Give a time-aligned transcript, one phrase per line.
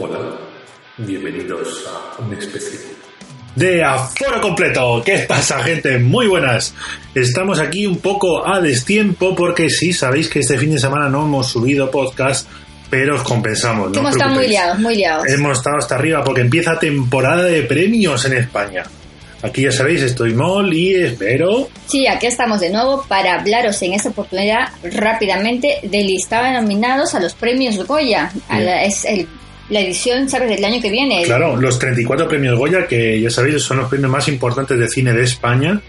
[0.00, 0.18] Hola,
[0.98, 1.84] bienvenidos
[2.18, 2.78] a un especie
[3.56, 5.02] de aforo completo.
[5.04, 5.98] ¿Qué pasa, gente?
[5.98, 6.72] Muy buenas.
[7.14, 11.24] Estamos aquí un poco a destiempo porque sí, sabéis que este fin de semana no
[11.24, 12.48] hemos subido podcast,
[12.88, 13.90] pero os compensamos.
[13.90, 15.26] No hemos os estado muy liados, muy liados.
[15.28, 18.84] Hemos estado hasta arriba porque empieza temporada de premios en España.
[19.42, 21.68] Aquí ya sabéis, estoy Mol y espero.
[21.86, 27.14] Sí, aquí estamos de nuevo para hablaros en esta oportunidad rápidamente del listado de nominados
[27.14, 28.30] a los premios Goya.
[28.48, 29.26] A la, es el-
[29.70, 31.22] la edición, ¿sabes?, del año que viene.
[31.22, 35.12] Claro, los 34 premios Goya, que ya sabéis, son los premios más importantes de cine
[35.12, 35.80] de España.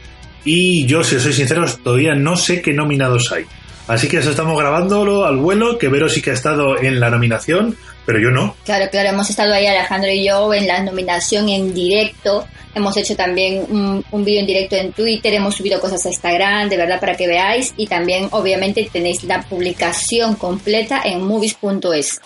[0.46, 3.46] Y yo, si os soy sincero, todavía no sé qué nominados hay.
[3.88, 7.10] Así que os estamos grabándolo al vuelo, que Vero sí que ha estado en la
[7.10, 8.56] nominación, pero yo no.
[8.64, 12.48] Claro, claro, hemos estado ahí Alejandro y yo en la nominación en directo.
[12.74, 16.70] Hemos hecho también un, un vídeo en directo en Twitter, hemos subido cosas a Instagram,
[16.70, 17.74] de verdad, para que veáis.
[17.76, 22.22] Y también, obviamente, tenéis la publicación completa en movies.es.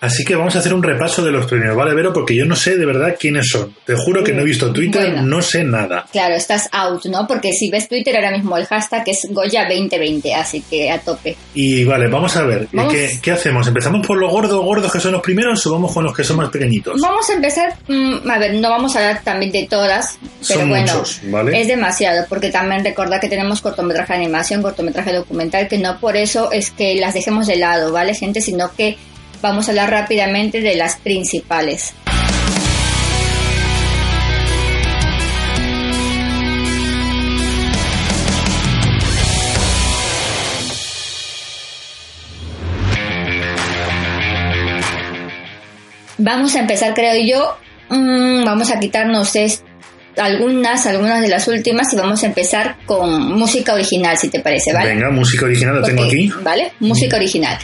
[0.00, 2.10] Así que vamos a hacer un repaso de los premios, ¿vale, Vero?
[2.12, 3.74] Porque yo no sé de verdad quiénes son.
[3.84, 5.22] Te juro que no he visto Twitter, Bueno.
[5.22, 6.06] no sé nada.
[6.10, 7.26] Claro, estás out, ¿no?
[7.26, 11.36] Porque si ves Twitter ahora mismo el hashtag es Goya 2020, así que a tope.
[11.54, 12.92] Y vale, vamos a ver, Vamos.
[12.94, 13.66] ¿qué, qué hacemos?
[13.68, 16.38] ¿Empezamos por los gordos, gordos que son los primeros o vamos con los que son
[16.38, 16.98] más pequeñitos?
[17.00, 20.16] Vamos a empezar, mm, a ver, no vamos a hablar también de todas,
[20.48, 21.60] pero Son bueno, muchos, ¿vale?
[21.60, 26.16] es demasiado, porque también recordad que tenemos cortometraje de animación, cortometraje documental, que no por
[26.16, 28.40] eso es que las dejemos de lado, ¿vale, gente?
[28.40, 28.96] Sino que
[29.42, 31.94] vamos a hablar rápidamente de las principales.
[46.18, 47.56] Vamos a empezar, creo yo.
[47.88, 49.64] mm, vamos a quitarnos es-
[50.16, 54.72] algunas, algunas de las últimas y vamos a empezar con música original, si te parece,
[54.72, 54.94] ¿vale?
[54.94, 56.32] Venga, música original lo tengo Ok, aquí.
[56.42, 56.72] ¿Vale?
[56.80, 57.58] Música original.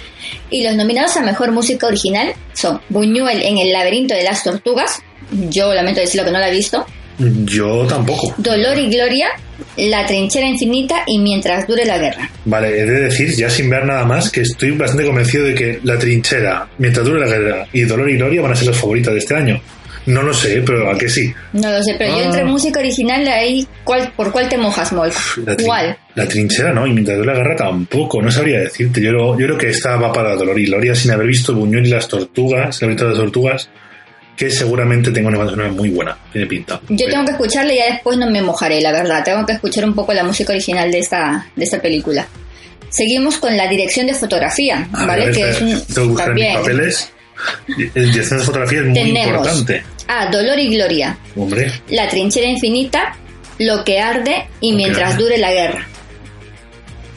[0.50, 5.00] Y los nominados a mejor música original son Buñuel en El laberinto de las tortugas.
[5.30, 6.86] Yo lamento decirlo que no la he visto.
[7.18, 8.34] Yo tampoco.
[8.36, 9.28] Dolor y Gloria,
[9.76, 12.30] La trinchera infinita y Mientras dure la guerra.
[12.44, 15.80] Vale, he de decir, ya sin ver nada más, que estoy bastante convencido de que
[15.82, 19.12] La Trinchera, Mientras dure la guerra y Dolor y Gloria van a ser las favoritas
[19.14, 19.60] de este año.
[20.06, 21.32] No lo sé, pero a que sí.
[21.52, 22.26] No lo sé, pero yo Ah.
[22.26, 25.10] entre música original ahí, ¿cuál, ¿por cuál te mojas, Mol?
[25.44, 25.98] La, ¿Cuál?
[26.14, 29.00] la Trinchera no, y Mientras dure la guerra tampoco, no sabría decirte.
[29.02, 31.86] Yo, lo- yo creo que esta va para Dolor y Gloria sin haber visto Buñuel
[31.86, 33.68] y las tortugas, el laberinto de las tortugas,
[34.36, 36.80] que seguramente tengo una banda muy buena, tiene pinta.
[36.88, 39.24] Yo tengo que escucharla y ya después no me mojaré, la verdad.
[39.24, 42.26] Tengo que escuchar un poco la música original de esta, de esta película.
[42.90, 45.26] Seguimos con la dirección de fotografía, ¿vale?
[45.26, 46.54] ver, que es un, tengo que buscar mis también.
[46.54, 47.12] papeles.
[47.94, 49.82] El dirección de fotografía es muy Tenemos importante.
[50.08, 53.16] A Dolor y Gloria, Hombre, La trinchera infinita,
[53.58, 55.86] Lo que arde y Lo Mientras dure la guerra.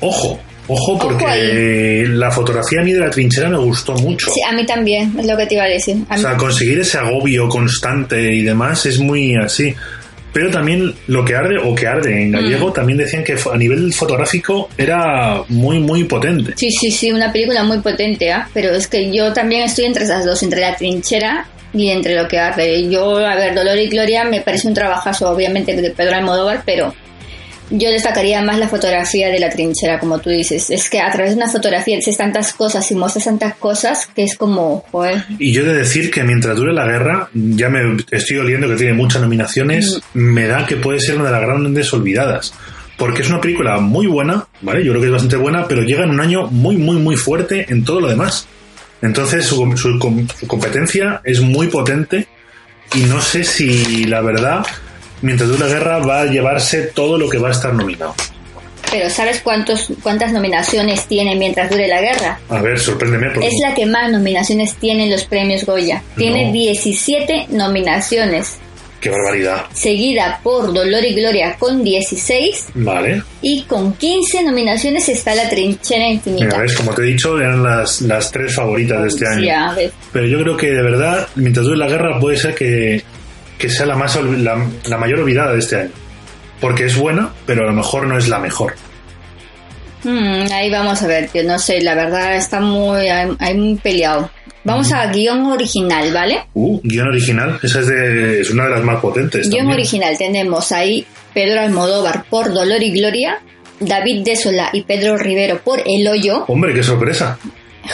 [0.02, 4.30] ojo, ojo, porque la fotografía a mí de la trinchera me gustó mucho.
[4.34, 5.98] Sí, a mí también, es lo que te iba a decir.
[6.10, 9.74] A O sea, conseguir ese agobio constante y demás es muy así.
[10.32, 13.92] Pero también lo que arde, o que arde en gallego, también decían que a nivel
[13.92, 16.54] fotográfico era muy, muy potente.
[16.56, 18.48] Sí, sí, sí, una película muy potente, ¿ah?
[18.54, 22.28] Pero es que yo también estoy entre esas dos, entre la trinchera y entre lo
[22.28, 22.90] que arde.
[22.90, 26.94] Yo, a ver, Dolor y Gloria me parece un trabajazo, obviamente, de Pedro Almodóvar, pero
[27.72, 30.70] yo destacaría más la fotografía de la trinchera, como tú dices.
[30.70, 34.24] Es que a través de una fotografía dices tantas cosas y muestras tantas cosas que
[34.24, 37.98] es como, joder, Y yo he de decir que mientras dure la guerra, ya me
[38.12, 41.94] estoy oliendo que tiene muchas nominaciones, me da que puede ser una de las grandes
[41.94, 42.54] olvidadas.
[42.98, 44.84] Porque es una película muy buena, ¿vale?
[44.84, 47.66] Yo creo que es bastante buena, pero llega en un año muy, muy, muy fuerte
[47.70, 48.46] en todo lo demás.
[49.02, 49.98] Entonces su, su
[50.40, 52.28] su competencia es muy potente
[52.96, 54.66] y no sé si la verdad,
[55.22, 58.16] mientras dure la guerra, va a llevarse todo lo que va a estar nominado.
[58.92, 62.40] Pero ¿sabes cuántos, cuántas nominaciones tiene mientras dure la guerra?
[62.50, 63.30] A ver, sorpréndeme.
[63.30, 63.48] Porque...
[63.48, 66.02] Es la que más nominaciones tiene en los premios Goya.
[66.18, 66.54] Tiene No.
[66.54, 68.58] 17 nominaciones.
[69.00, 69.66] Qué barbaridad.
[69.74, 72.68] Seguida por Dolor y Gloria con 16.
[72.76, 73.24] Vale.
[73.42, 76.46] Y con 15 nominaciones está La Trinchera Infinita.
[76.46, 79.46] Mira, ves, como te he dicho, eran las, las tres favoritas de este año.
[79.46, 79.92] Ya, ves.
[80.12, 83.02] Pero yo creo que de verdad, mientras dure la guerra, puede ser que,
[83.58, 85.92] que sea la, más, la, la mayor olvidada de este año.
[86.60, 88.76] Porque es buena, pero a lo mejor no es la mejor.
[90.04, 91.44] Mm, ahí vamos a ver, tío.
[91.44, 94.30] No sé, la verdad está muy, hay, hay muy peleado.
[94.64, 96.42] Vamos a guion original, ¿vale?
[96.54, 99.50] Uh, guion original, esa es, de, es una de las más potentes.
[99.50, 99.80] Guión también.
[99.80, 103.40] original tenemos ahí Pedro Almodóvar por Dolor y Gloria,
[103.80, 107.40] David Desola y Pedro Rivero por El Hoyo, Hombre, qué sorpresa.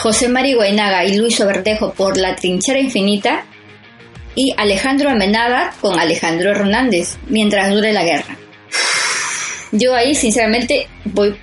[0.02, 3.46] José Mari Guainaga y Luis Oberdejo por La Trinchera Infinita
[4.36, 8.36] y Alejandro Amenábar con Alejandro Hernández mientras dure la guerra.
[9.72, 11.36] Yo ahí sinceramente voy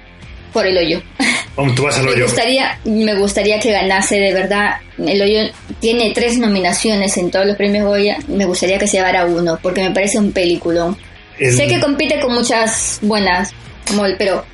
[0.52, 1.02] por El Hoyo.
[1.56, 4.76] Vamos, tú vas al Me gustaría, me gustaría que ganase de verdad.
[4.98, 8.16] El hoyo tiene tres nominaciones en todos los premios Goya.
[8.28, 10.96] Me gustaría que se llevara uno, porque me parece un peliculón.
[11.38, 13.52] El- Sé que compite con muchas buenas,
[13.94, 14.44] mol, pero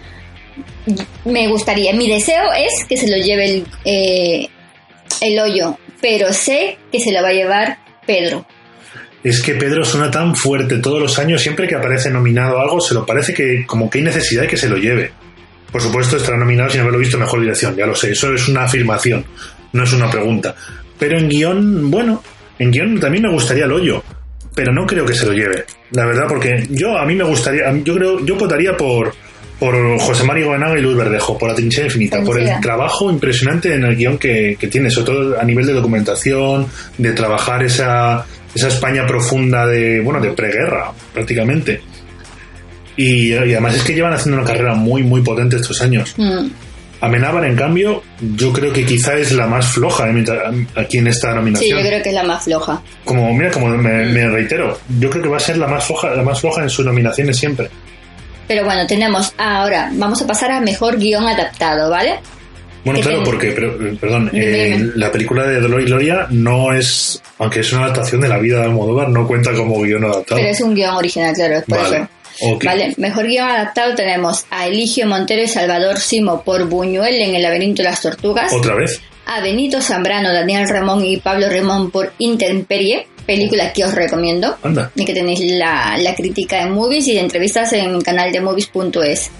[1.24, 1.92] me gustaría.
[1.94, 4.48] Mi deseo es que se lo lleve el, eh,
[5.20, 8.44] el hoyo, pero sé que se lo va a llevar Pedro.
[9.22, 12.80] Es que Pedro suena tan fuerte todos los años, siempre que aparece nominado a algo,
[12.80, 15.12] se lo parece que como que hay necesidad de que se lo lleve.
[15.70, 18.48] Por supuesto, estará nominado sin haberlo visto en mejor dirección, ya lo sé, eso es
[18.48, 19.24] una afirmación,
[19.72, 20.54] no es una pregunta.
[20.98, 22.22] Pero en guion, bueno,
[22.58, 24.02] en guion también me gustaría el hoyo,
[24.54, 27.70] pero no creo que se lo lleve, la verdad, porque yo a mí me gustaría,
[27.84, 29.12] yo creo, yo votaría por
[29.58, 33.74] por José María Guanaga y Luis Verdejo, por la trinchera infinita, por el trabajo impresionante
[33.74, 36.66] en el guion que, que tiene, sobre todo a nivel de documentación,
[36.96, 38.24] de trabajar esa,
[38.54, 41.80] esa España profunda de, bueno, de preguerra, prácticamente.
[42.98, 46.12] Y, y además es que llevan haciendo una carrera muy, muy potente estos años.
[46.18, 46.48] Mm,
[47.00, 48.02] Amenábar, en cambio,
[48.34, 51.78] yo creo que quizá es la más floja eh, aquí en esta Sí, nominación.
[51.78, 52.82] yo creo que es la más floja.
[53.04, 56.10] Como, mira, como me, me reitero, yo creo que va a ser la más floja,
[56.10, 57.70] la más floja en sus nominaciones siempre.
[58.48, 62.16] Pero bueno, tenemos ahora, vamos a pasar a mejor guion adaptado, ¿vale?
[62.84, 66.72] Bueno, ¿Qué claro, porque, pero, eh, perdón, eh, la película de Dolor y Gloria no
[66.72, 70.40] es, aunque es una adaptación de la vida de Almodóvar, no cuenta como guion adaptado.
[70.40, 72.08] Pero es un guion original, claro, es por Vale, eso.
[72.64, 77.43] Vale, mejor guion adaptado tenemos a Eligio Montero y Salvador Simo por Buñuel en El
[77.43, 79.00] laberinto de las tortugas, ¿Otra vez?
[79.26, 84.90] a Benito Zambrano, Daniel Ramón y Pablo Ramón por Intemperie, película que os recomiendo Anda.
[84.94, 88.40] y que tenéis la, la crítica en Movies y de entrevistas en el canal de
[88.40, 89.31] movies.es.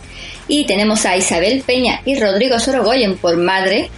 [0.49, 3.91] Y tenemos a Isabel Peña y Rodrigo Sorogoyen por Madre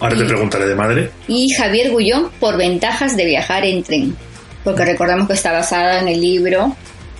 [0.00, 1.10] Ahora te preguntaré de madre.
[1.28, 4.16] y Javier Gullón por Ventajas de viajar en tren,
[4.64, 6.74] porque recordamos que está basada en el libro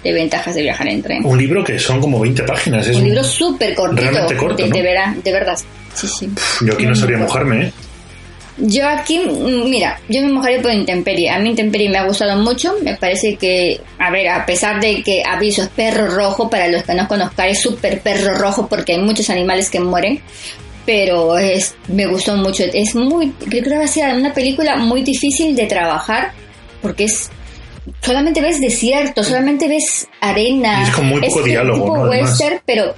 [0.05, 1.25] de Ventajas de viajar en tren.
[1.27, 2.87] Un libro que son como 20 páginas.
[2.87, 4.77] Es Un libro súper cortito, realmente corto, de, ¿no?
[4.77, 5.59] de, vera- de verdad.
[5.95, 6.29] Sí, sí.
[6.65, 7.73] Yo aquí no sabría mojarme, ¿eh?
[8.57, 11.29] Yo aquí, mm, mira, yo me mojaría por Intemperie.
[11.29, 12.75] A mí Intemperie me ha gustado mucho.
[12.85, 16.85] Me parece que, a ver, a pesar de que Aviso es perro rojo, para los
[16.85, 20.21] que no conozcan, es súper perro rojo porque hay muchos animales que mueren.
[20.87, 22.63] Pero es, me gustó mucho.
[22.73, 26.33] Es muy, creo que va a ser una película muy difícil de trabajar
[26.83, 27.31] porque es,
[28.01, 30.81] solamente ves desierto, solamente ves arena.
[30.81, 32.11] Y es con muy poco este diálogo, tipo ¿no?
[32.11, 32.95] Western, pero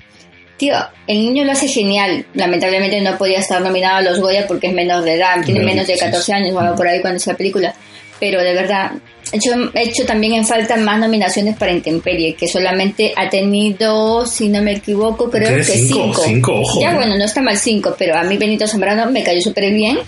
[0.56, 0.74] Tío,
[1.06, 2.26] el niño lo hace genial.
[2.34, 5.86] Lamentablemente no podía estar nominado a los Goya porque es menor de edad, tiene menos
[5.86, 6.32] de sí, 14 sí.
[6.32, 7.74] años o algo por ahí cuando hizo la película.
[8.18, 8.92] Pero de verdad,
[9.30, 14.24] he hecho, he hecho también en falta más nominaciones para Intemperie, que solamente ha tenido,
[14.24, 16.22] si no me equivoco, creo que cinco, cinco.
[16.24, 16.94] cinco, ojo, Ya eh.
[16.94, 19.98] bueno, no está mal cinco, pero a mí Benito Zambrano me cayó súper bien.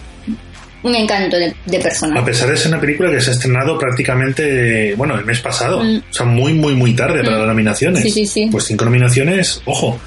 [0.82, 2.20] Un encanto de, de persona.
[2.20, 5.82] A pesar de ser una película que se ha estrenado prácticamente, bueno, el mes pasado.
[5.82, 6.02] Mm.
[6.11, 7.40] O sea, muy, muy, muy tarde para Mm.
[7.40, 8.02] las nominaciones.
[8.02, 8.49] Sí, sí, sí.
[8.50, 9.99] Pues cinco nominaciones, ojo.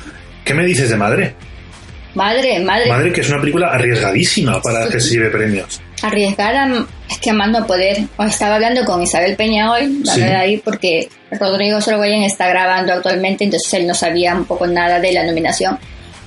[0.45, 1.35] ¿Qué me dices de Madre?
[2.15, 2.89] Madre, madre.
[2.89, 5.79] Madre, que es una película arriesgadísima para que se lleve premios.
[6.03, 6.67] arriesgada
[7.09, 7.97] es que a más no poder.
[8.17, 10.19] Os estaba hablando con Isabel Peña hoy, la Sí.
[10.21, 11.07] verdad, ahí, porque
[11.39, 15.77] Rodrigo Sorogoyen está grabando actualmente, entonces él no sabía un poco nada de la nominación.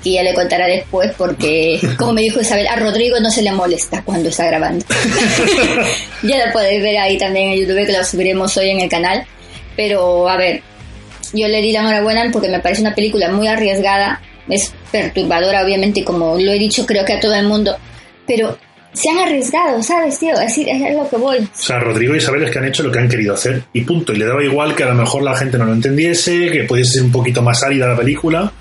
[0.04, 3.50] Y ya le contará después porque, como me dijo Isabel, a Rodrigo no se le
[3.52, 4.84] molesta cuando está grabando.
[6.23, 9.26] ya lo podéis ver ahí también en YouTube, que lo subiremos hoy en el canal.
[9.76, 10.62] Pero, a ver,
[11.32, 16.04] yo le di la enhorabuena porque me parece una película muy arriesgada, es perturbadora, obviamente,
[16.04, 17.76] como lo he dicho, creo que a todo el mundo,
[18.26, 18.56] pero
[18.92, 20.34] se han arriesgado, ¿sabes, tío?
[20.34, 21.38] Es, decir, es lo que voy.
[21.38, 23.80] O sea, Rodrigo y Isabel es que han hecho lo que han querido hacer y
[23.80, 24.12] punto.
[24.12, 26.92] Y le daba igual que a lo mejor la gente no lo entendiese, que pudiese
[26.92, 28.52] ser un poquito más árida la película,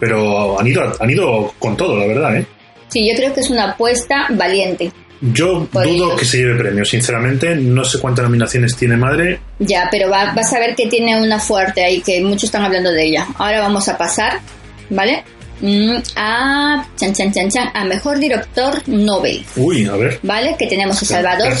[0.00, 2.46] pero han ido, han ido con todo, la verdad, ¿eh?
[2.88, 4.90] Sí, yo creo que es una apuesta valiente.
[5.20, 6.18] Yo Por dudo ellos.
[6.18, 7.54] que se lleve premios, sinceramente.
[7.54, 9.38] No sé cuántas nominaciones tiene Madre.
[9.58, 12.90] Ya, pero va- vas a ver que tiene una fuerte ahí, que muchos están hablando
[12.90, 13.26] de ella.
[13.36, 14.40] Ahora vamos a pasar,
[14.88, 15.22] ¿vale?
[15.60, 20.18] Mm, a chan chan chan chan a mejor director Nobel, Uy, a ver.
[20.22, 20.56] ¿vale?
[20.58, 21.52] Que tenemos a Salvador.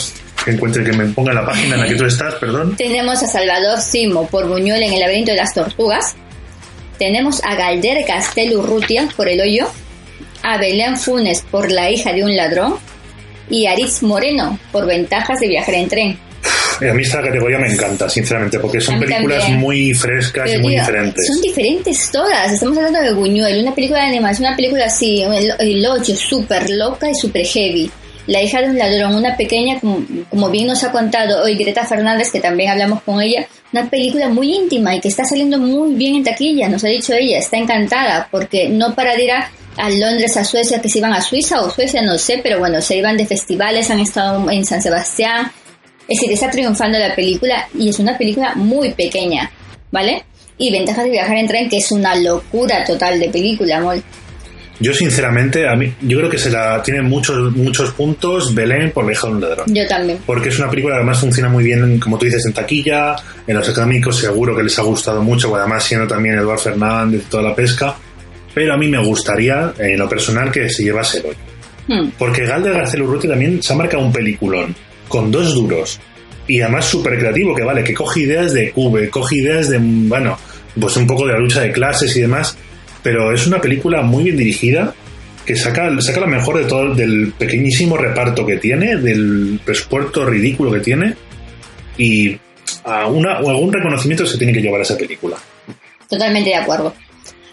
[0.42, 2.74] que encuentre que me ponga la página en la que tú estás, perdón.
[2.78, 6.16] Tenemos a Salvador Simo por Buñuel en el laberinto de las tortugas.
[7.00, 9.66] Tenemos a Galder Castelo Urrutia por El Hoyo.
[10.42, 12.74] A Belén Funes por La hija de un ladrón.
[13.48, 16.18] Y a Aritz Moreno por Ventajas de viajar en tren.
[16.78, 19.60] A mí esta categoría me encanta, sinceramente, porque son películas también.
[19.60, 21.26] muy frescas y muy tío, diferentes.
[21.26, 22.52] Son diferentes todas.
[22.52, 26.68] Estamos hablando de Buñuel, una película de animación, una película así, el, el 8, súper
[26.68, 27.90] loca y súper heavy.
[28.26, 32.30] La hija de un ladrón, una pequeña, como, bien nos ha contado hoy Greta Fernández,
[32.30, 36.16] que también hablamos con ella, una película muy íntima y que está saliendo muy bien
[36.16, 39.90] en taquilla, nos ha dicho ella, está encantada, porque no para de ir a, a
[39.90, 42.96] Londres, a Suecia, que se iban a Suiza o Suecia, no sé, pero bueno, se
[42.96, 45.50] iban de festivales, han estado en San Sebastián,
[46.10, 49.48] es decir, está triunfando la película y es una película muy pequeña,
[49.92, 50.24] ¿vale?
[50.58, 54.02] Y Ventajas de viajar en tren, que es una locura total de película, amor.
[54.80, 59.04] Yo, sinceramente, a mí, yo creo que se la tiene muchos, muchos puntos Belén por
[59.04, 59.66] la hija de un ladrón.
[59.68, 60.18] Yo también.
[60.24, 63.14] Porque es una película que además funciona muy bien, como tú dices, en taquilla,
[63.46, 67.30] en los económicos seguro que les ha gustado mucho, además siendo también Eduardo Fernández y
[67.30, 67.94] toda la pesca.
[68.54, 71.36] Pero a mí me gustaría, en lo personal, que se llevase el hoy.
[71.86, 72.10] Hmm.
[72.18, 74.74] Porque Galder García Urruti también se ha marcado un peliculón,
[75.08, 76.00] con dos duros.
[76.48, 80.38] Y además súper creativo, que vale, que coge ideas de Cube, coge ideas de, bueno,
[80.80, 82.56] pues un poco de la lucha de clases y demás.
[83.02, 84.94] Pero es una película muy bien dirigida,
[85.44, 90.72] que saca, saca lo mejor de todo, del pequeñísimo reparto que tiene, del presupuesto ridículo
[90.72, 91.14] que tiene.
[91.96, 92.38] Y
[92.84, 95.36] a una, o algún reconocimiento se tiene que llevar a esa película.
[96.08, 96.94] Totalmente de acuerdo.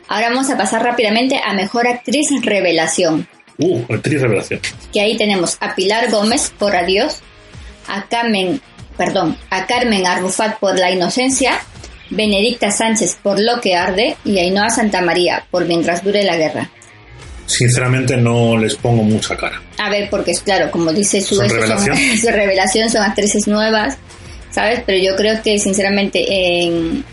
[0.08, 3.28] Ahora vamos a pasar rápidamente a Mejor Actriz Revelación.
[3.58, 4.60] Uh, actriz revelación.
[4.94, 7.22] Que ahí tenemos a Pilar Gómez por Adiós,
[7.88, 8.62] a Carmen,
[8.96, 11.60] perdón, a Carmen Arrufat por La Inocencia,
[12.10, 16.70] Benedicta Sánchez por Lo que Arde y Ainhoa Santamaría por Mientras dure la guerra.
[17.46, 19.62] Sinceramente no les pongo mucha cara.
[19.78, 21.98] A ver, porque es claro, como dice su, ¿Son revelación?
[22.22, 23.98] su revelación, son actrices nuevas,
[24.52, 24.82] ¿sabes?
[24.86, 26.26] Pero yo creo que sinceramente
[26.64, 27.04] en...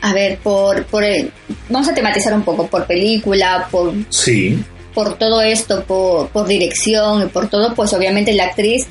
[0.00, 1.32] A ver, por, por el-
[1.68, 4.62] vamos a tematizar un poco, por película, por, Sí,
[4.94, 8.86] por todo esto, por, por dirección y por todo, pues obviamente la actriz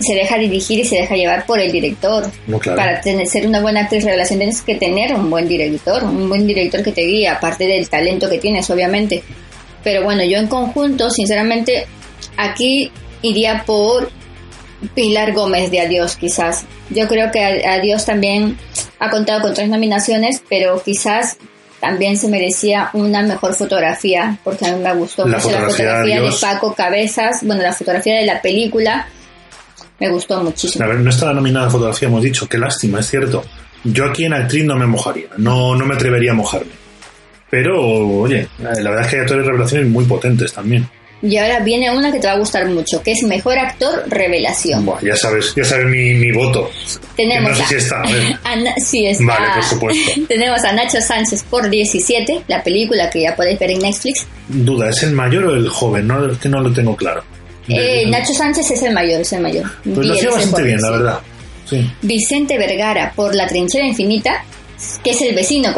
[0.00, 2.24] se deja dirigir y se deja llevar por el director.
[2.46, 2.76] no claro.
[2.78, 6.46] Para tener, ser una buena actriz revelación tienes que tener un buen director, un buen
[6.46, 9.22] director que te guíe, aparte del talento que tienes, obviamente.
[9.82, 11.86] Pero bueno, yo en conjunto, sinceramente,
[12.36, 12.90] aquí
[13.22, 14.10] iría por
[14.94, 16.64] Pilar Gómez de Adiós, quizás.
[16.90, 18.58] Yo creo que A- Adiós también
[18.98, 21.36] ha contado con tres nominaciones, pero quizás
[21.80, 26.20] también se merecía una mejor fotografía, porque a mí me gustó La mucho la fotografía
[26.20, 26.36] de de.
[26.40, 29.06] Paco Cabezas, bueno, la fotografía de la película
[30.00, 30.84] me gustó muchísimo.
[30.84, 33.44] A ver, no estaba nominada a fotografía, hemos dicho, qué lástima, es cierto.
[33.84, 36.72] Yo aquí en actriz no me mojaría, no, no me atrevería a mojarme.
[37.50, 40.88] Pero, oye, la verdad es que hay actores revelaciones muy potentes también.
[41.22, 44.84] Y ahora viene una que te va a gustar mucho, que es Mejor Actor Revelación.
[44.84, 46.68] Buah, ya sabes, ya sabes mi, mi voto.
[47.16, 48.02] Tenemos no sé a- si está, a
[48.52, 49.24] a sí, está.
[49.24, 50.12] Vale, por supuesto.
[50.28, 54.26] Tenemos a Nacho Sánchez por 17, la película que ya podéis ver en Netflix.
[54.48, 56.06] Duda, ¿es el mayor o el joven?
[56.08, 57.22] No, es que no lo tengo claro.
[57.68, 59.64] Eh, Nacho Sánchez es el mayor, es el mayor.
[59.82, 61.20] Pues lo hacía bastante bien, la verdad.
[61.68, 61.90] Sí.
[62.02, 64.44] Vicente Vergara por La Trinchera Infinita,
[65.02, 65.70] que es el vecino.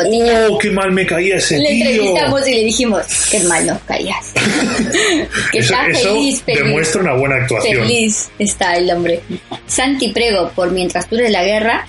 [0.50, 1.84] ¡Oh, qué mal me caía ese Le tío!
[1.86, 4.32] entrevistamos y le dijimos, qué mal nos caías.
[5.52, 6.64] que Eso, está eso feliz, feliz.
[6.64, 7.82] demuestra una buena actuación.
[7.86, 9.20] Feliz está el hombre.
[9.66, 11.86] Santi Prego por Mientras dure la guerra,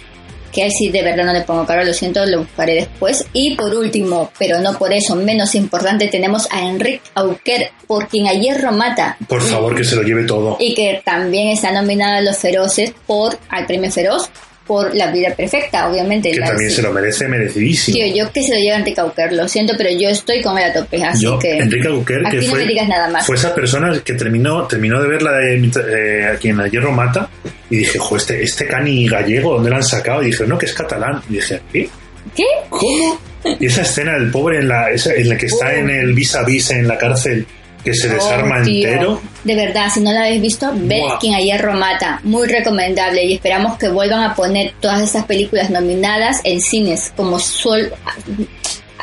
[0.51, 3.25] que a él sí de verdad no le pongo cara, lo siento, lo buscaré después.
[3.34, 8.27] Y por último, pero no por eso menos importante, tenemos a Enrique Auquer por Quien
[8.27, 9.18] a hierro mata.
[9.27, 10.58] Por favor, que se lo lleve todo.
[10.60, 14.30] Y que también está nominado a los feroces por al premio feroz
[14.67, 16.29] por la vida perfecta, obviamente.
[16.31, 17.95] Que La- también se lo merece merecidísimo.
[17.97, 20.57] Tío, yo que se lo lleve a Enrique Auquer, lo siento, pero yo estoy con
[20.57, 21.57] a tope, así Yo, que...
[21.57, 23.25] Enrique aquí que no fue, me digas nada más.
[23.25, 26.91] fue esa persona que terminó, terminó de ver la de eh, a quien a hierro
[26.91, 27.29] mata
[27.69, 30.21] y dije, jo, este, este cani gallego, ¿dónde lo han sacado?
[30.21, 31.21] Y dije, no, que es catalán.
[31.29, 31.89] Y dije, ¿qué?
[32.36, 32.43] ¿Qué?
[32.69, 33.19] ¿Cómo?
[33.59, 36.36] Y esa escena del pobre en la, esa- en la que está en el vis
[36.36, 37.45] a vis en la cárcel,
[37.84, 39.22] que se desarma Oh, entero.
[39.43, 42.19] De verdad, si no la habéis visto, ved quien a hierro mata.
[42.24, 47.39] Muy recomendable y esperamos que vuelvan a poner todas estas películas nominadas en cines, como
[47.39, 47.91] suel...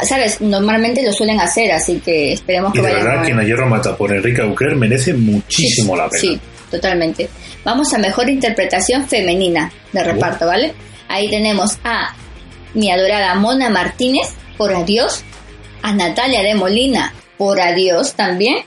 [0.02, 0.40] ¿Sabes?
[0.40, 3.44] Normalmente lo suelen hacer, así que esperemos Y que de vayan verdad, a- quien a
[3.44, 6.20] hierro mata por Enrique Auquer merece muchísimo la pena.
[6.20, 6.40] Sí,
[6.70, 7.28] totalmente.
[7.64, 10.74] Vamos a mejor interpretación femenina de reparto, ¿vale?
[11.08, 12.12] Ahí tenemos a
[12.74, 14.26] mi adorada Mona Martínez
[14.58, 15.22] por Adiós,
[15.82, 18.58] a Natalia de Molina por Adiós también,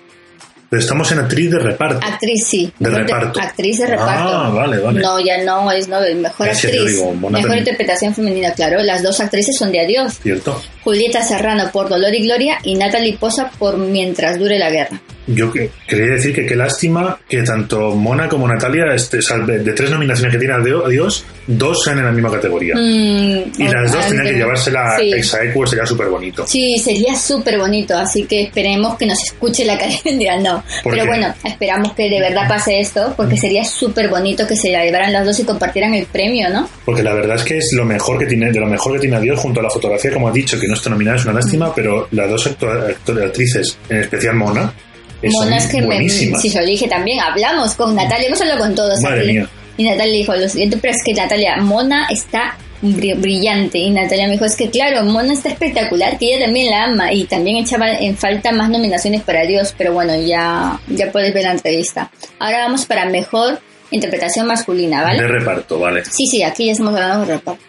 [0.69, 2.05] Pero estamos en actriz de reparto.
[2.05, 3.39] actriz sí, De mejor reparto.
[3.39, 4.29] actriz de reparto.
[4.35, 4.99] Ah, vale, vale.
[4.99, 9.55] No, ya no, es no, mejor actriz, digo, mejor interpretación femenina, claro, las dos actrices
[9.57, 10.19] son de Adiós.
[10.21, 10.61] ¿Cierto?
[10.83, 14.99] Julieta Serrano por Dolor y Gloria y Natalie Poza por Mientras dure la guerra.
[15.27, 19.73] Yo que- quería decir que qué lástima que tanto Mona como Natalia, este, de, de
[19.73, 22.75] tres nominaciones que tiene a Dio- a Dios, dos sean en la misma categoría.
[22.75, 25.11] Mm, Y las dos tenían que aunque- llevársela sí.
[25.13, 26.47] Exaequo, sería súper bonito.
[26.47, 30.37] Sí, sería súper bonito, así que esperemos que nos escuche la academia.
[30.39, 31.09] No, ¿Por pero qué?
[31.09, 35.11] bueno, esperamos que de verdad pase esto, porque sería súper bonito que se la llevaran
[35.11, 36.69] las dos y compartieran el premio, ¿no?
[36.85, 39.17] Porque la verdad es que es lo mejor que tiene, de lo mejor que tiene
[39.17, 41.33] a Dios junto a la fotografía, como has dicho, que no está nominada, es una
[41.33, 44.71] lástima, pero las dos actrices, en especial Mona,
[45.21, 48.59] son Mona es que me, si yo lo dije también, hablamos con Natalia, hemos hablado
[48.59, 49.31] con todos Madre aquí.
[49.33, 49.49] mía.
[49.77, 53.77] Y Natalia dijo lo siguiente, pero es que Natalia, Mona está bri- brillante.
[53.77, 57.13] Y Natalia me dijo, es que claro, Mona está espectacular, que ella también la ama.
[57.13, 61.43] Y también echaba en falta más nominaciones para Dios, pero bueno, ya, ya puedes ver
[61.43, 62.09] la entrevista.
[62.39, 63.59] Ahora vamos para mejor
[63.91, 65.21] interpretación masculina, ¿vale?
[65.21, 66.03] De reparto, vale.
[66.05, 67.61] Sí, sí, aquí ya estamos hablando de reparto.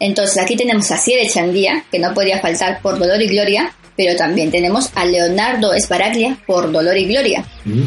[0.00, 4.16] Entonces, aquí tenemos a Ciere Chandía, que no podía faltar por Dolor y Gloria, pero
[4.16, 7.82] también tenemos a Leonardo Esparaglia por Dolor y Gloria, Mm.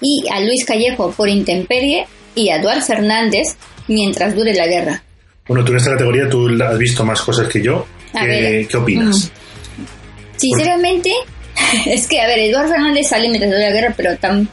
[0.00, 3.56] y a Luis Callejo por Intemperie, y a Eduard Fernández
[3.88, 5.02] mientras dure la guerra.
[5.48, 7.86] Bueno, tú en esta categoría tú has visto más cosas que yo.
[8.14, 8.68] A ¿Qué, ver.
[8.68, 9.30] ¿qué opinas?
[10.36, 11.10] Sinceramente,
[11.86, 14.48] es que, a ver, Eduard Fernández sale mientras dure la guerra, pero tan...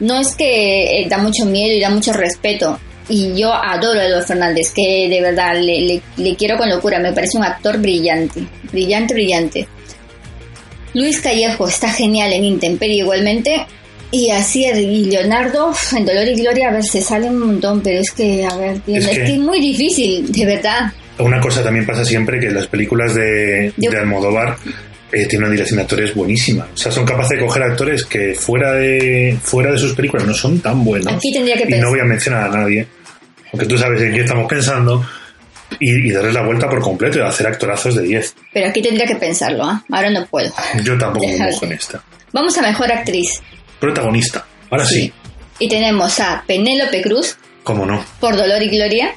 [0.00, 2.78] no es que eh, da mucho miedo y da mucho respeto.
[3.14, 6.98] Y yo adoro a Eduard Fernández, que de verdad le, le- le quiero con locura.
[6.98, 8.40] Me parece un actor brillante,
[8.72, 9.68] brillante, brillante.
[10.94, 13.66] Luis Callejo está genial en Intemperie igualmente.
[14.10, 18.00] Y así, y Leonardo, en Dolor y Gloria, a ver, se sale un montón, pero
[18.00, 19.32] es que, a ver, Es es, que- que...
[19.32, 20.92] es muy difícil, de verdad.
[21.18, 24.56] Una cosa también pasa siempre que las películas de, Yo- de Almodóvar
[25.12, 26.68] eh, tienen una dirección de actores buenísima.
[26.74, 30.34] O sea, son capaces de coger actores que fuera de fuera de sus películas no
[30.34, 31.12] son tan buenos.
[31.12, 31.90] Aquí tendría que y no pensar.
[31.90, 32.86] voy a mencionar a nadie,
[33.52, 35.04] aunque tú sabes en qué estamos pensando,
[35.80, 38.34] y, y darles la vuelta por completo y hacer actorazos de 10.
[38.52, 39.82] Pero aquí tendría que pensarlo, ¿ah?
[39.90, 40.52] Ahora no puedo.
[40.82, 42.02] Yo tampoco me en esta.
[42.32, 43.40] Vamos a mejor actriz.
[43.78, 44.44] Protagonista.
[44.70, 45.12] Ahora sí,
[45.58, 48.04] Y tenemos a Penélope Cruz cómo no.
[48.20, 49.14] por Dolor y Gloria,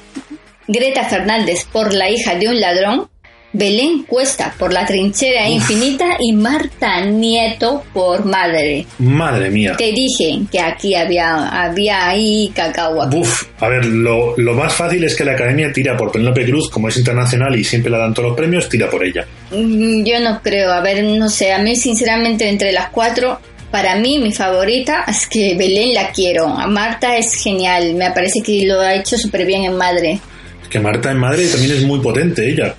[0.68, 3.08] Greta Fernández por La hija de un ladrón,
[3.56, 8.86] Belén Cuesta por La trinchera infinita y Marta Nieto por Madre.
[8.98, 9.74] Madre mía.
[9.78, 13.08] Te dije que aquí había, había ahí cacao.
[13.14, 16.68] Uf, a ver, lo, lo más fácil es que la academia tira por Penélope Cruz,
[16.68, 19.26] como es internacional y siempre la dan todos los premios, tira por ella.
[19.50, 23.40] Mm, Yo no creo, a ver, no sé, a mí sinceramente entre las cuatro,
[23.70, 28.42] para mí mi favorita es que Belén la quiero, a Marta es genial, me parece
[28.44, 30.20] que lo ha hecho súper bien en Madre.
[30.62, 32.74] Es que Marta en madre también es muy potente ella.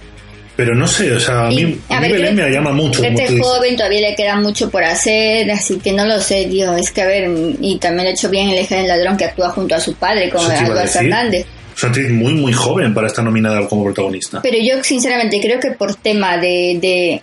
[0.57, 2.71] Pero no sé, o sea, a mí, Y, a a mí ver, Belén me llama
[2.71, 2.99] mucho.
[3.01, 3.47] como Greta tú es dices.
[3.47, 7.03] joven, todavía le queda mucho por hacer, así que no lo sé, Dios, es que
[7.03, 7.29] a ver,
[7.61, 9.93] y también lo ha hecho bien el eje del ladrón que actúa junto a su
[9.93, 10.67] padre, con decir.
[10.91, 11.45] Fernández.
[11.75, 14.41] Es una actriz muy, muy joven para estar nominada como protagonista.
[14.41, 17.21] Pero yo sinceramente creo que por tema de, de,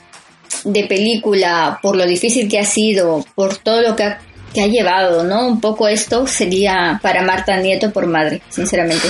[0.65, 4.21] de película, por lo difícil que ha sido, por todo lo que ha,
[4.55, 5.47] que ha llevado, ¿no?
[5.47, 9.09] Un poco esto sería para Marta Nieto por madre, sinceramente.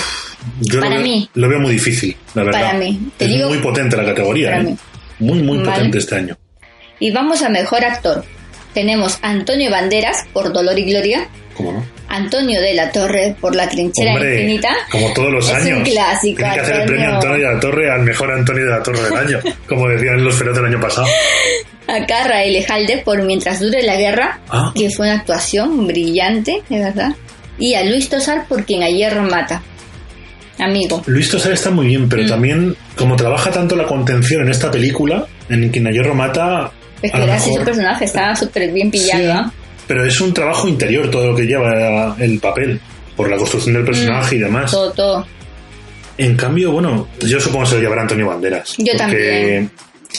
[0.61, 1.31] Yo para lo, veo, mí.
[1.35, 2.61] lo veo muy difícil, la verdad.
[2.63, 3.11] Para mí.
[3.17, 4.65] Te es digo- muy potente la categoría, Para ¿eh?
[4.65, 4.77] mí.
[5.21, 5.71] Muy, muy Vale.
[5.73, 6.37] potente este año.
[6.99, 8.25] Y vamos a mejor actor.
[8.73, 11.87] Tenemos Antonio Banderas por Dolor y Gloria, ¿Cómo no?
[12.09, 14.71] Antonio de la Torre por La Trinchera Hombre, Infinita.
[14.91, 15.89] como todos los Es un años.
[15.89, 17.01] clásico, Tiene que hacer el Antonio.
[17.03, 20.25] premio Antonio de la Torre al mejor Antonio de la Torre del año, como decían
[20.25, 21.07] los feroz del año pasado.
[21.87, 24.73] Acá Rael Ejalde por Mientras dure la guerra, Ah.
[24.75, 27.15] que fue una actuación brillante, de verdad.
[27.59, 29.63] Y a Luis Tosar por quien a hierro mata.
[30.59, 31.03] Amigo.
[31.07, 32.09] Luis Tosar está muy bien, Mm.
[32.09, 36.71] pero también, como trabaja tanto la contención en esta película, en Quien a hierro mata.
[37.03, 39.45] Es a que era así su mejor- personaje, estaba súper bien pillado.
[39.45, 39.51] Sí,
[39.87, 42.81] pero es un trabajo interior todo lo que lleva el papel,
[43.17, 44.71] por la construcción del personaje y demás.
[44.71, 45.27] Todo, todo.
[46.17, 48.75] En cambio, bueno, yo supongo que se lo llevará Antonio Banderas.
[48.79, 49.71] Yo porque también.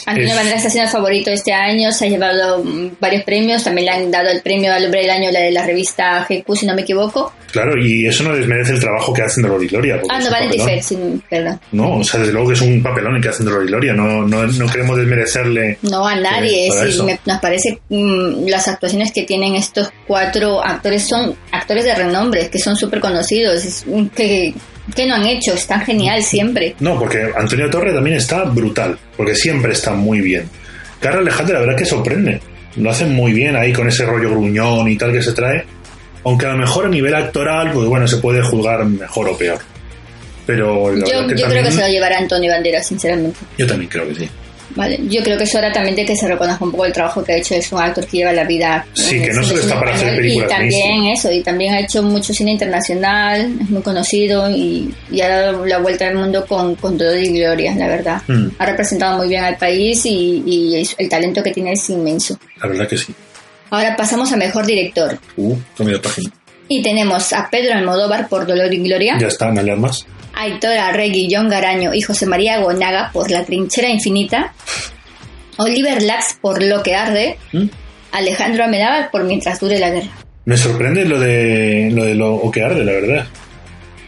[0.05, 2.63] Antonio Es- Banderas está siendo el favorito este año, se ha llevado
[2.99, 5.65] varios premios, también le han dado el premio al hombre del año la de la
[5.65, 7.33] revista GQ, si no me equivoco.
[7.51, 10.01] Claro, y eso no desmerece el trabajo que hacen Dolor y Gloria.
[10.09, 10.59] Ah, no, Vanity.
[10.59, 10.97] Fair, sí,
[11.29, 11.59] perdón.
[11.71, 13.93] No, o sea, desde luego que es un papelón el que hacen Dolor y Gloria.
[13.93, 15.77] No, no, no queremos desmerecerle.
[15.83, 20.61] No a nadie, para sí, me- nos parece mm, las actuaciones que tienen estos cuatro
[20.65, 24.53] actores son actores de renombre, que son súper conocidos, es, que,
[24.93, 26.75] que no han hecho, están genial siempre.
[26.79, 30.49] No, porque Antonio Torre también está brutal, porque siempre está muy bien.
[30.99, 32.39] Carla Alejandra, la verdad que sorprende.
[32.75, 35.63] Lo hacen muy bien ahí con ese rollo gruñón y tal que se trae.
[36.23, 39.59] Aunque a lo mejor a nivel actoral, pues bueno, se puede juzgar mejor o peor.
[40.45, 43.39] Pero la Yo, yo creo que se lo llevará Antonio Banderas, sinceramente.
[43.57, 44.29] yo también creo que sí.
[44.75, 47.23] Vale, yo creo que es hora también de que se reconozca un poco el trabajo
[47.23, 47.55] que ha hecho.
[47.55, 48.85] Es un actor que lleva la vida.
[48.93, 51.79] Sí, en que no solo está para hacer películas Y también eso, y también ha
[51.79, 56.45] hecho mucho cine internacional, es muy conocido y, y ha dado la vuelta al mundo
[56.45, 58.21] con, con todo y gloria, la verdad.
[58.27, 58.47] Mm.
[58.57, 62.37] Ha representado muy bien al país y, y el talento que tiene es inmenso.
[62.61, 63.13] La verdad que sí.
[63.69, 65.17] Ahora pasamos a mejor director.
[65.37, 66.31] Uh, cambio de página.
[66.67, 70.05] Y tenemos a Pedro Almodóvar por Dolor y Gloria, Ya está, no leas más.
[70.35, 74.53] Aitor Arregui, John Garaño y José María Gonaga por La Trinchera Infinita,
[75.57, 77.65] Oliver Lax por Lo que Arde, ¿Mm?
[78.11, 80.11] Alejandro Amenábar por Mientras Dure la Guerra.
[80.45, 83.27] Me sorprende lo de lo de lo que arde, la verdad.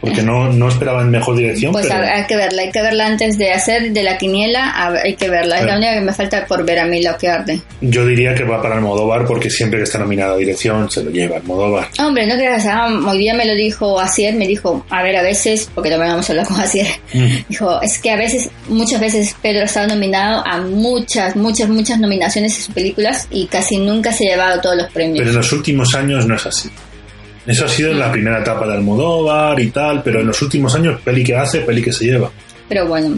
[0.02, 3.38] Porque no, no esperaban mejor dirección, Pues pero hay que verla, hay que verla antes
[3.38, 5.60] de hacer de la quiniela, hay que verla.
[5.60, 7.60] Es la única que me falta por ver a mí Lo que Arde.
[7.82, 11.10] yo diría que va para Almodóvar porque siempre que está nominada a dirección se lo
[11.12, 11.88] lleva Almodóvar.
[12.00, 15.22] Hombre, no creas, ah, hoy día me lo dijo Asier, me dijo, a ver, a
[15.24, 17.28] veces, porque también vamos a hablar con Asier, Mm.
[17.50, 22.00] dijo, es que a veces, muchas veces Pedro ha estado nominado a muchas, muchas, muchas
[22.00, 25.18] nominaciones en sus películas y casi nunca se ha llevado todos los premios.
[25.20, 26.70] Pero en los últimos años no es así.
[27.48, 30.76] Eso ha sido en la primera etapa de Almodóvar y tal, pero en los últimos
[30.76, 32.30] años peli que hace, peli que se lleva.
[32.70, 33.16] Pero bueno,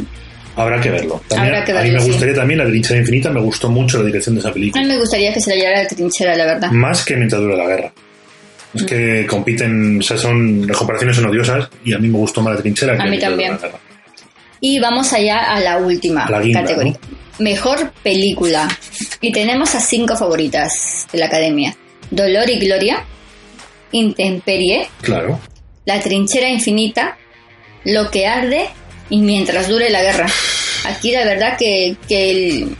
[0.55, 1.21] Habrá que verlo.
[1.27, 2.09] También, Habrá que a mí verlo, me sí.
[2.11, 4.81] gustaría también la trinchera infinita, me gustó mucho la dirección de esa a película.
[4.83, 6.71] mí me gustaría que se la llevara la trinchera, la verdad.
[6.71, 7.93] Más que mientras dura la guerra.
[8.73, 12.41] Es que compiten, o sea, son, las comparaciones son odiosas y a mí me gustó
[12.41, 13.51] más la trinchera que A mí también.
[13.53, 13.79] la guerra.
[14.59, 16.93] Y vamos allá a la última A la guinda, categoría.
[17.39, 18.67] Mejor película.
[19.21, 21.73] Y tenemos a cinco favoritas de la academia.
[22.11, 23.05] Dolor y Gloria,
[23.91, 25.39] Intemperie, Claro.
[25.85, 27.17] La trinchera infinita,
[27.85, 28.65] Lo que arde
[29.09, 30.27] y Mientras dure la guerra.
[30.85, 32.75] Aquí la verdad que, que el-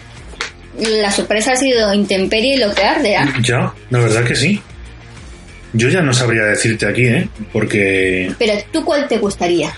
[1.02, 3.16] la sorpresa ha sido Intemperie y Lo que arde.
[3.16, 3.34] ¿ah?
[3.42, 4.62] Ya, la verdad que sí.
[5.74, 7.28] Yo ya no sabría decirte aquí, ¿eh?
[7.54, 8.32] Porque...
[8.40, 9.72] Pero tú cuál te gustaría?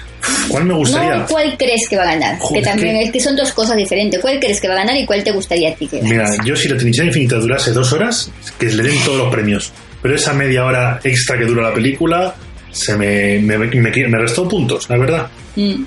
[0.48, 1.16] ¿Cuál me gustaría?
[1.18, 2.38] No, ¿cuál crees que va a ganar?
[2.40, 4.20] Joder, que también es que son dos cosas diferentes.
[4.22, 6.02] ¿Cuál crees que va a ganar y cuál te gustaría a ti que?
[6.02, 9.74] Mira, yo si la trinchera infinita durase dos horas, que le den todos los premios.
[10.02, 12.36] Pero esa media hora extra que dura la película,
[12.72, 15.28] se me, me, me, me restó puntos, la verdad.
[15.56, 15.84] Mm.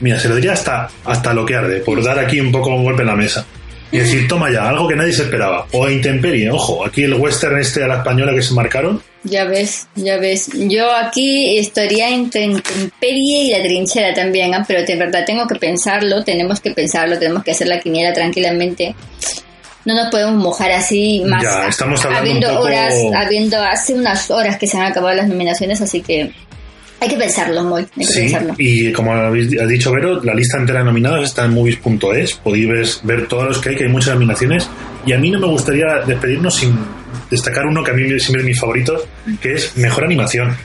[0.00, 2.84] Mira, se lo diría hasta, hasta lo que arde, por dar aquí un poco un
[2.84, 3.46] golpe en la mesa.
[3.90, 5.66] Y decir, toma ya, algo que nadie se esperaba.
[5.72, 9.02] O Intemperie, ojo, aquí el western este a la española que se marcaron.
[9.22, 10.50] Ya ves, ya ves.
[10.52, 14.64] Yo aquí estaría entre Intemperie y la trinchera también, ¿ah?
[14.66, 18.94] pero de verdad tengo que pensarlo, tenemos que pensarlo, tenemos que hacer la quiniela tranquilamente.
[19.84, 21.42] No nos podemos mojar así más.
[21.42, 25.14] Ya, estamos hablando habiendo un poco- horas, habiendo hace unas horas que se han acabado
[25.16, 26.32] las nominaciones, así que
[27.00, 28.54] hay que pensarlo, muy, hay que Sí, pensarlo.
[28.56, 32.34] y como habéis ha dicho Vero, la lista entera de nominados está en movies.es.
[32.34, 34.68] Podéis ver, ver todos los que hay, que hay muchas nominaciones.
[35.04, 36.78] Y a mí no me gustaría despedirnos sin
[37.30, 39.04] destacar uno que a mí siempre es mi favorito,
[39.42, 40.56] que es Mejor Animación.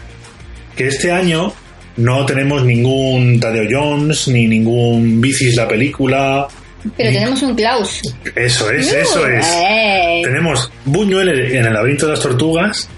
[0.77, 1.51] Que este año
[1.97, 6.47] no tenemos ningún Tadeo Jones, ni ningún Bicis la película.
[6.95, 8.01] Pero tenemos un Klaus.
[8.35, 9.45] Eso es, eso es.
[9.47, 12.89] Eh, Tenemos Buñuel en el laberinto de las tortugas.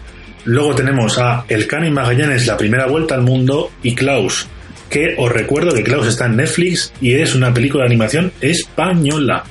[0.46, 3.72] Luego tenemos a Elcano y Magallanes, la primera vuelta al mundo.
[3.84, 4.48] Y Klaus,
[4.90, 9.44] que os recuerdo que Klaus está en Netflix y es una película de animación española.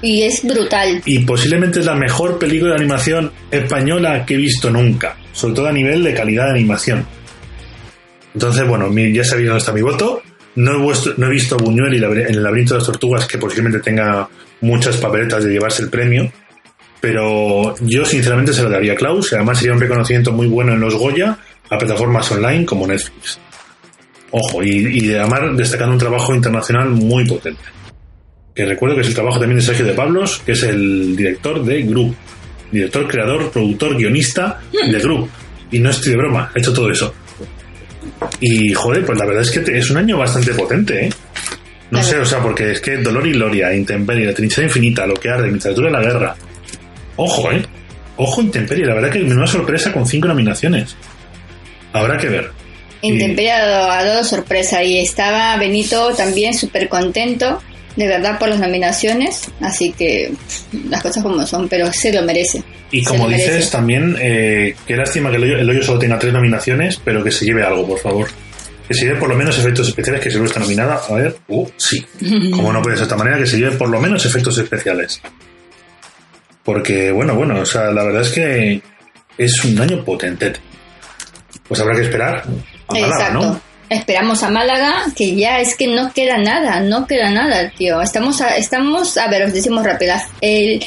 [0.00, 1.02] Y es brutal.
[1.04, 5.16] Y posiblemente es la mejor película de animación española que he visto nunca.
[5.32, 7.06] Sobre todo a nivel de calidad de animación.
[8.34, 10.22] Entonces, bueno, ya sabéis dónde está mi voto.
[10.56, 13.38] No he, vuest- no he visto Buñuel y en el laberinto de las tortugas, que
[13.38, 14.28] posiblemente tenga
[14.60, 16.30] muchas papeletas de llevarse el premio.
[17.00, 19.32] Pero yo sinceramente se lo daría a Klaus.
[19.32, 21.36] y Además sería un reconocimiento muy bueno en los Goya
[21.70, 23.38] a plataformas online como Netflix.
[24.30, 27.60] Ojo, y, y además destacando un trabajo internacional muy potente.
[28.54, 31.64] Que recuerdo que es el trabajo también de Sergio de Pablos, que es el director
[31.64, 32.14] de Group.
[32.70, 35.28] Director, creador, productor, guionista de Group.
[35.70, 37.14] Y no estoy de broma, ha hecho todo eso.
[38.40, 41.10] Y joder, pues la verdad es que es un año bastante potente, ¿eh?
[41.90, 42.06] No Claro.
[42.08, 45.28] sé, o sea, porque es que Dolor y Gloria, Intemperie, La Trinchera Infinita, Lo que
[45.28, 46.34] arde, Mientras dura la guerra.
[47.16, 47.62] Ojo, ¿eh?
[48.16, 50.96] Ojo Intemperie, la verdad que menuda sorpresa con cinco nominaciones.
[51.92, 52.50] Habrá que ver.
[53.02, 57.60] Intemperie ha dado, ha dado sorpresa y estaba Benito también súper contento,
[57.96, 59.50] de verdad, por las nominaciones.
[59.60, 60.32] Así que
[60.88, 62.62] las cosas como son, pero se lo merece.
[62.90, 63.54] Y Se como merece.
[63.54, 67.22] dices, también, eh, qué lástima que el hoyo, el hoyo solo tenga tres nominaciones, pero
[67.24, 68.28] que se lleve algo, por favor.
[68.86, 71.00] Que se lleve por lo menos efectos especiales, que seguro está nominada.
[71.08, 72.04] A ver, uh, sí.
[72.50, 75.20] Como no puede ser de esta manera, que se lleve por lo menos efectos especiales.
[76.64, 78.82] Porque, bueno, bueno, o sea, la verdad es que
[79.38, 80.52] es un año potente.
[81.66, 82.44] Pues habrá que esperar
[82.94, 83.32] Exacto.
[83.34, 83.60] ¿no?
[83.92, 88.00] Esperamos a Málaga, que ya es que no queda nada, no queda nada, tío.
[88.00, 90.14] Estamos, a, estamos, a ver, os decimos rápido.
[90.40, 90.82] El,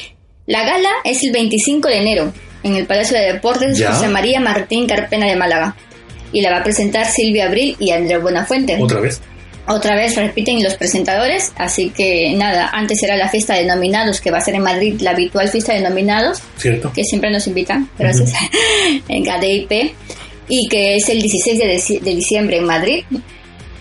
[0.48, 3.92] la gala es el 25 de enero en el Palacio de Deportes Ya.
[3.92, 5.76] José María Martín Carpena de Málaga.
[6.32, 8.78] Y la va a presentar Silvia Abril y Andrés Buenafuente.
[8.82, 9.22] Otra vez.
[9.68, 14.30] Otra vez repiten los presentadores, así que nada, antes era la fiesta de nominados, que
[14.30, 16.92] va a ser en Madrid la habitual fiesta de nominados, Cierto.
[16.94, 18.32] que siempre nos invitan, gracias,
[19.08, 19.96] en KDIP,
[20.50, 23.04] y que es el 16 de, diciembre en Madrid.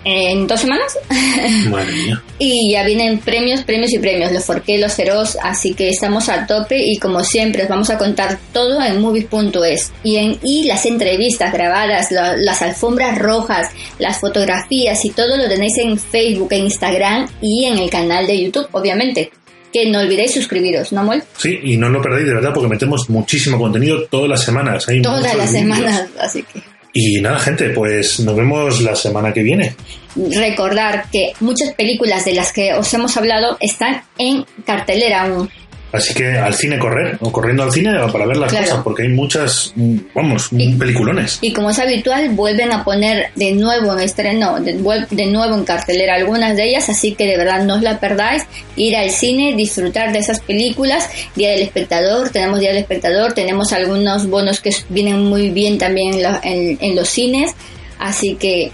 [0.06, 0.98] en dos semanas.
[1.70, 2.22] Madre mía.
[2.38, 6.46] y ya vienen premios, premios y premios, los Forqué, los Feroz, así que estamos a
[6.46, 10.84] tope y como siempre os vamos a contar todo en movies.es y en y las
[10.84, 16.64] entrevistas grabadas, la- las alfombras rojas, las fotografías y todo lo tenéis en Facebook, en
[16.64, 19.30] Instagram y en el canal de YouTube, obviamente.
[19.74, 21.20] Que no olvidéis suscribiros, ¿no, Mol?
[21.36, 24.88] Sí, y no lo perdáis de verdad porque metemos muchísimo contenido todas las semanas.
[24.88, 26.62] Hay Todas las semanas, así que...
[26.96, 29.74] Y nada, gente, pues nos vemos la semana que viene.
[30.14, 35.50] recordar que muchas películas de las que os hemos hablado están en cartelera aún.
[35.94, 38.66] Así que al cine correr, o corriendo al cine para ver las Claro.
[38.66, 39.72] cosas, porque hay muchas,
[40.14, 41.38] vamos, Y- peliculones.
[41.40, 44.72] Y como es habitual, vuelven a poner de nuevo en estreno, de,
[45.10, 48.42] de nuevo en cartelera algunas de ellas, así que de verdad no os la perdáis.
[48.76, 51.08] Ir al cine, disfrutar de esas películas.
[51.36, 56.14] Día del espectador, tenemos Día del espectador, tenemos algunos bonos que vienen muy bien también
[56.14, 57.52] en, la- en- en los cines,
[57.98, 58.72] así que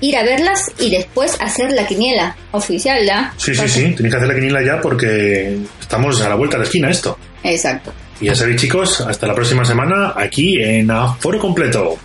[0.00, 3.32] ir a verlas y después hacer la quiniela oficial, ¿ya?
[3.36, 6.60] Sí, sí, sí, tenéis que hacer la quiniela ya porque estamos a la vuelta de
[6.60, 7.18] la esquina esto.
[7.42, 7.92] Exacto.
[8.20, 11.98] Y ya sabéis, chicos, hasta la próxima semana aquí en Aforo Completo.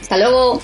[0.00, 0.60] Hasta luego.